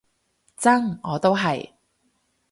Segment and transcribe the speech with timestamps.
[0.57, 1.73] 真，我都係